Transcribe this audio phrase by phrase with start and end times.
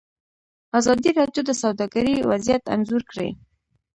[0.79, 3.29] ازادي راډیو د سوداګري وضعیت انځور کړی.